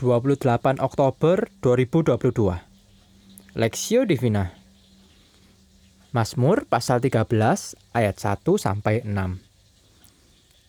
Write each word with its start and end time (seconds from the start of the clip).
28 0.00 0.80
Oktober 0.80 1.52
2022 1.60 2.56
Lexio 3.52 4.08
Divina. 4.08 4.56
Mazmur 6.16 6.64
pasal 6.64 7.04
13 7.04 7.28
ayat 7.92 8.16
1 8.16 8.40
sampai 8.56 9.04
6 9.04 9.12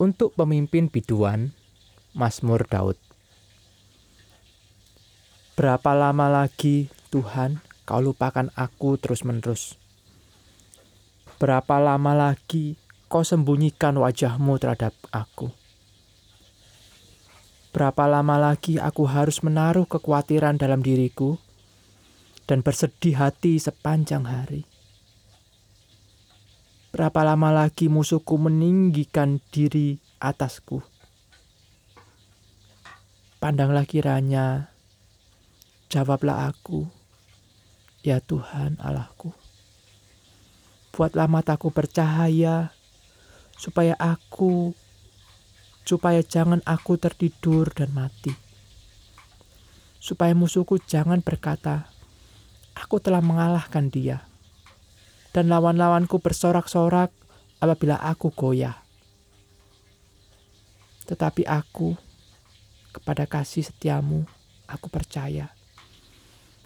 Untuk 0.03 0.35
pemimpin 0.35 0.91
biduan 0.91 1.55
Mazmur 2.11 2.67
Daud. 2.67 2.99
Berapa 5.55 5.95
lama 5.95 6.27
lagi 6.27 6.91
Tuhan 7.07 7.63
kau 7.87 8.03
lupakan 8.03 8.51
aku 8.59 8.99
terus-menerus? 8.99 9.79
Berapa 11.39 11.79
lama 11.79 12.11
lagi 12.11 12.75
kau 13.07 13.23
sembunyikan 13.23 13.95
wajahmu 13.95 14.59
terhadap 14.59 14.91
aku 15.15 15.55
Berapa 17.71 18.03
lama 18.03 18.35
lagi 18.35 18.75
aku 18.75 19.07
harus 19.07 19.39
menaruh 19.39 19.87
kekhawatiran 19.87 20.59
dalam 20.59 20.83
diriku 20.83 21.39
dan 22.43 22.59
bersedih 22.59 23.15
hati 23.15 23.63
sepanjang 23.63 24.27
hari? 24.27 24.67
Berapa 26.91 27.23
lama 27.23 27.47
lagi 27.63 27.87
musuhku 27.87 28.35
meninggikan 28.35 29.39
diri 29.55 30.03
atasku? 30.19 30.83
Pandanglah 33.39 33.87
kiranya, 33.87 34.67
jawablah 35.87 36.51
aku, 36.51 36.91
ya 38.03 38.19
Tuhan 38.19 38.83
Allahku. 38.83 39.31
Buatlah 40.91 41.31
mataku 41.31 41.71
bercahaya, 41.71 42.75
supaya 43.55 43.95
aku 43.95 44.75
supaya 45.85 46.21
jangan 46.21 46.61
aku 46.63 46.97
tertidur 46.97 47.73
dan 47.73 47.91
mati. 47.91 48.33
Supaya 50.01 50.33
musuhku 50.33 50.81
jangan 50.81 51.21
berkata, 51.21 51.89
aku 52.73 52.97
telah 52.97 53.21
mengalahkan 53.21 53.89
dia. 53.93 54.25
Dan 55.31 55.47
lawan-lawanku 55.47 56.19
bersorak-sorak 56.19 57.13
apabila 57.63 57.95
aku 58.01 58.33
goyah. 58.33 58.83
Tetapi 61.07 61.47
aku, 61.47 61.95
kepada 62.91 63.23
kasih 63.29 63.63
setiamu, 63.63 64.27
aku 64.67 64.91
percaya. 64.91 65.55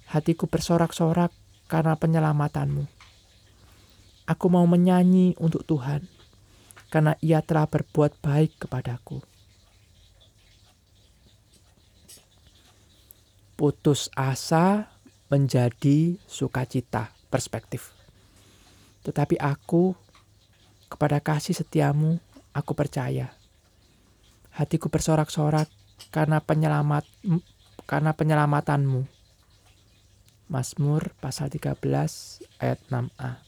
Hatiku 0.09 0.49
bersorak-sorak 0.49 1.29
karena 1.69 1.93
penyelamatanmu. 1.93 2.89
Aku 4.25 4.49
mau 4.49 4.65
menyanyi 4.65 5.37
untuk 5.37 5.61
Tuhan 5.69 6.14
karena 6.89 7.17
ia 7.19 7.41
telah 7.41 7.67
berbuat 7.67 8.19
baik 8.21 8.65
kepadaku. 8.65 9.21
Putus 13.55 14.11
asa 14.15 14.91
menjadi 15.31 16.19
sukacita 16.27 17.11
perspektif. 17.31 17.95
Tetapi 19.07 19.39
aku 19.39 19.95
kepada 20.91 21.23
kasih 21.23 21.55
setiamu 21.55 22.19
aku 22.51 22.71
percaya. 22.75 23.31
Hatiku 24.55 24.87
bersorak-sorak 24.87 25.67
karena 26.11 26.39
penyelamat 26.39 27.03
karena 27.85 28.11
penyelamatanmu. 28.15 29.03
Mazmur 30.45 31.11
pasal 31.19 31.49
13 31.49 31.81
ayat 32.61 32.79
6a. 32.87 33.44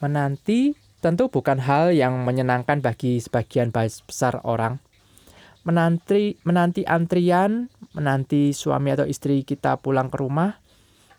Menanti 0.00 0.72
tentu 1.04 1.28
bukan 1.28 1.60
hal 1.60 1.92
yang 1.92 2.24
menyenangkan 2.24 2.80
bagi 2.80 3.20
sebagian 3.20 3.68
besar 3.72 4.40
orang. 4.48 4.80
Menanti, 5.60 6.40
menanti 6.40 6.88
antrian, 6.88 7.68
menanti 7.92 8.56
suami 8.56 8.96
atau 8.96 9.04
istri 9.04 9.44
kita 9.44 9.76
pulang 9.76 10.08
ke 10.08 10.16
rumah, 10.16 10.56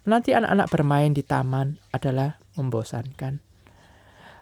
menanti 0.01 0.33
anak-anak 0.33 0.67
bermain 0.73 1.13
di 1.13 1.21
taman 1.21 1.77
adalah 1.93 2.41
membosankan. 2.57 3.37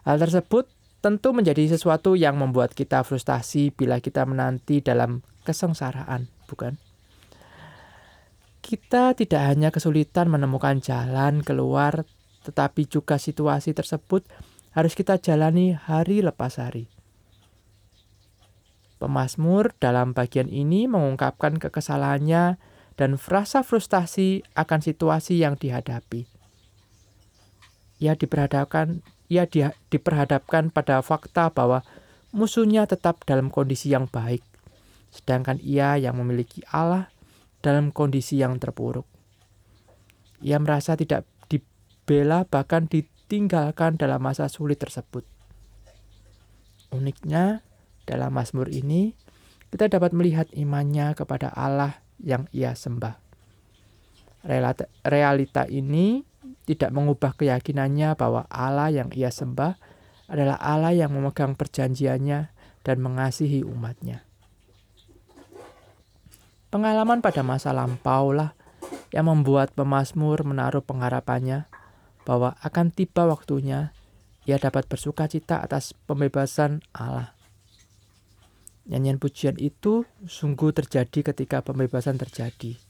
Hal 0.08 0.16
tersebut 0.16 0.72
tentu 1.04 1.36
menjadi 1.36 1.76
sesuatu 1.76 2.16
yang 2.16 2.40
membuat 2.40 2.72
kita 2.72 3.04
frustasi 3.04 3.76
bila 3.76 4.00
kita 4.00 4.24
menanti 4.24 4.80
dalam 4.80 5.20
kesengsaraan, 5.44 6.32
bukan? 6.48 6.80
Kita 8.64 9.12
tidak 9.12 9.42
hanya 9.52 9.68
kesulitan 9.68 10.32
menemukan 10.32 10.80
jalan 10.80 11.44
keluar 11.44 12.08
tetapi 12.44 12.88
juga 12.88 13.20
situasi 13.20 13.76
tersebut 13.76 14.24
harus 14.72 14.94
kita 14.94 15.18
jalani 15.18 15.74
hari 15.74 16.22
lepas 16.22 16.56
hari. 16.62 16.86
Pemasmur 19.00 19.72
dalam 19.80 20.12
bagian 20.12 20.52
ini 20.52 20.84
mengungkapkan 20.84 21.56
kekesalannya 21.56 22.60
dan 23.00 23.16
frasa 23.16 23.64
frustasi 23.64 24.44
akan 24.52 24.80
situasi 24.84 25.40
yang 25.40 25.56
dihadapi. 25.56 26.28
Ia 28.00 28.12
diperhadapkan, 28.12 29.00
ia 29.32 29.48
di, 29.48 29.64
diperhadapkan 29.88 30.68
pada 30.68 31.00
fakta 31.00 31.48
bahwa 31.48 31.80
musuhnya 32.28 32.84
tetap 32.84 33.24
dalam 33.24 33.48
kondisi 33.48 33.88
yang 33.88 34.04
baik, 34.04 34.44
sedangkan 35.16 35.56
ia 35.64 35.96
yang 35.96 36.20
memiliki 36.20 36.60
Allah 36.68 37.08
dalam 37.64 37.88
kondisi 37.92 38.36
yang 38.36 38.60
terpuruk. 38.60 39.08
Ia 40.44 40.60
merasa 40.60 40.92
tidak 40.96 41.24
Bella 42.10 42.42
bahkan 42.42 42.90
ditinggalkan 42.90 43.94
dalam 43.94 44.18
masa 44.18 44.50
sulit 44.50 44.82
tersebut. 44.82 45.22
Uniknya, 46.90 47.62
dalam 48.02 48.34
Mazmur 48.34 48.66
ini, 48.66 49.14
kita 49.70 49.86
dapat 49.86 50.10
melihat 50.10 50.50
imannya 50.50 51.14
kepada 51.14 51.54
Allah 51.54 52.02
yang 52.18 52.50
ia 52.50 52.74
sembah. 52.74 53.14
Realita 55.06 55.70
ini 55.70 56.26
tidak 56.66 56.90
mengubah 56.90 57.30
keyakinannya 57.38 58.18
bahwa 58.18 58.42
Allah 58.50 58.90
yang 58.90 59.14
ia 59.14 59.30
sembah 59.30 59.78
adalah 60.26 60.58
Allah 60.58 60.90
yang 60.90 61.14
memegang 61.14 61.54
perjanjiannya 61.54 62.50
dan 62.82 62.96
mengasihi 62.98 63.62
umatnya. 63.62 64.26
Pengalaman 66.74 67.22
pada 67.22 67.46
masa 67.46 67.70
lampau 67.70 68.34
lah 68.34 68.58
yang 69.14 69.30
membuat 69.30 69.70
pemazmur 69.78 70.42
menaruh 70.42 70.82
pengharapannya 70.82 71.70
bahwa 72.24 72.56
akan 72.60 72.92
tiba 72.92 73.26
waktunya 73.26 73.92
ia 74.48 74.56
dapat 74.56 74.88
bersuka 74.88 75.28
cita 75.28 75.60
atas 75.60 75.92
pembebasan 76.08 76.80
Allah. 76.96 77.36
Nyanyian 78.88 79.20
pujian 79.20 79.54
itu 79.60 80.08
sungguh 80.26 80.74
terjadi 80.74 81.30
ketika 81.32 81.62
pembebasan 81.62 82.18
terjadi. 82.18 82.80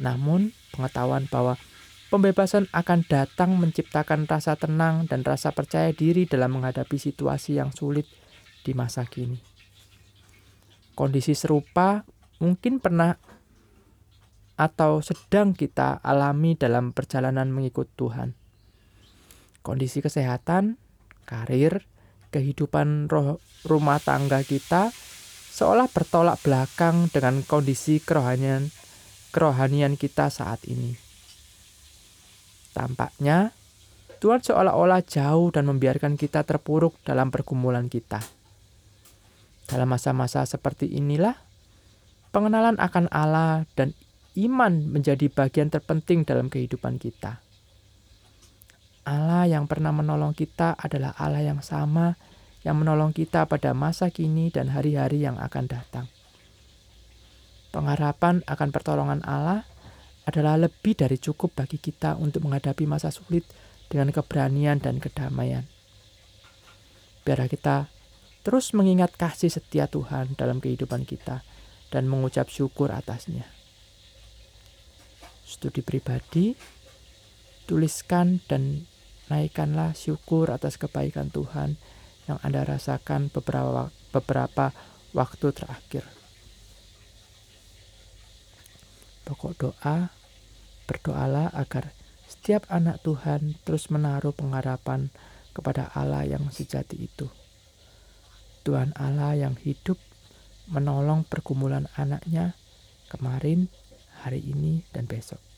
Namun, 0.00 0.56
pengetahuan 0.72 1.28
bahwa 1.28 1.60
pembebasan 2.08 2.70
akan 2.72 3.04
datang 3.04 3.58
menciptakan 3.58 4.24
rasa 4.24 4.56
tenang 4.56 5.04
dan 5.10 5.20
rasa 5.26 5.52
percaya 5.52 5.92
diri 5.92 6.24
dalam 6.24 6.56
menghadapi 6.56 6.96
situasi 6.96 7.60
yang 7.60 7.74
sulit 7.74 8.08
di 8.64 8.72
masa 8.72 9.04
kini. 9.04 9.36
Kondisi 10.96 11.34
serupa 11.36 12.06
mungkin 12.38 12.78
pernah 12.78 13.16
atau 14.56 15.00
sedang 15.00 15.56
kita 15.56 16.00
alami 16.04 16.54
dalam 16.54 16.92
perjalanan 16.92 17.48
mengikut 17.48 17.88
Tuhan. 17.96 18.36
Kondisi 19.62 20.02
kesehatan, 20.02 20.76
karir, 21.24 21.86
kehidupan 22.34 23.06
roh, 23.06 23.38
rumah 23.62 24.02
tangga 24.02 24.42
kita 24.42 24.90
seolah 25.52 25.86
bertolak 25.92 26.40
belakang 26.42 27.12
dengan 27.12 27.44
kondisi 27.44 28.00
kerohanian 28.00 28.72
kerohanian 29.32 29.96
kita 29.96 30.28
saat 30.28 30.64
ini. 30.68 30.96
Tampaknya 32.72 33.52
Tuhan 34.20 34.38
seolah-olah 34.38 35.02
jauh 35.02 35.50
dan 35.50 35.66
membiarkan 35.66 36.14
kita 36.14 36.46
terpuruk 36.46 36.94
dalam 37.02 37.34
pergumulan 37.34 37.90
kita. 37.90 38.22
Dalam 39.66 39.88
masa-masa 39.88 40.44
seperti 40.46 40.86
inilah, 40.86 41.34
pengenalan 42.30 42.78
akan 42.78 43.10
Allah 43.10 43.66
dan 43.74 43.96
iman 44.32 44.72
menjadi 44.88 45.28
bagian 45.28 45.68
terpenting 45.68 46.24
dalam 46.24 46.48
kehidupan 46.48 46.96
kita. 46.96 47.44
Allah 49.02 49.44
yang 49.50 49.66
pernah 49.66 49.90
menolong 49.90 50.32
kita 50.32 50.78
adalah 50.78 51.12
Allah 51.18 51.42
yang 51.42 51.60
sama 51.60 52.14
yang 52.62 52.78
menolong 52.78 53.10
kita 53.10 53.44
pada 53.50 53.74
masa 53.74 54.08
kini 54.14 54.54
dan 54.54 54.70
hari-hari 54.70 55.26
yang 55.26 55.36
akan 55.36 55.66
datang. 55.66 56.06
Pengharapan 57.74 58.46
akan 58.46 58.68
pertolongan 58.70 59.20
Allah 59.26 59.66
adalah 60.22 60.54
lebih 60.54 60.94
dari 60.94 61.18
cukup 61.18 61.58
bagi 61.58 61.82
kita 61.82 62.14
untuk 62.14 62.46
menghadapi 62.46 62.86
masa 62.86 63.10
sulit 63.10 63.42
dengan 63.90 64.14
keberanian 64.14 64.78
dan 64.78 65.02
kedamaian. 65.02 65.66
Biar 67.26 67.42
kita 67.50 67.90
terus 68.46 68.70
mengingat 68.70 69.18
kasih 69.18 69.50
setia 69.50 69.90
Tuhan 69.90 70.38
dalam 70.38 70.62
kehidupan 70.62 71.02
kita 71.02 71.42
dan 71.90 72.06
mengucap 72.06 72.46
syukur 72.46 72.94
atasnya 72.94 73.61
studi 75.52 75.84
pribadi, 75.84 76.56
tuliskan 77.68 78.40
dan 78.48 78.88
naikkanlah 79.28 79.92
syukur 79.92 80.48
atas 80.48 80.80
kebaikan 80.80 81.28
Tuhan 81.28 81.76
yang 82.24 82.40
Anda 82.40 82.64
rasakan 82.64 83.28
beberapa 83.28 83.92
beberapa 84.16 84.72
waktu 85.12 85.46
terakhir. 85.52 86.04
Pokok 89.28 89.52
doa, 89.60 90.10
berdoalah 90.88 91.52
agar 91.52 91.92
setiap 92.26 92.66
anak 92.72 93.04
Tuhan 93.04 93.60
terus 93.62 93.92
menaruh 93.92 94.32
pengharapan 94.32 95.12
kepada 95.52 95.92
Allah 95.92 96.24
yang 96.26 96.48
sejati 96.48 96.96
itu. 96.96 97.28
Tuhan 98.64 98.96
Allah 98.96 99.36
yang 99.36 99.54
hidup 99.60 100.00
menolong 100.70 101.26
pergumulan 101.26 101.90
anaknya 101.98 102.54
kemarin, 103.12 103.68
hari 104.22 104.40
ini, 104.42 104.86
dan 104.94 105.10
besok. 105.10 105.51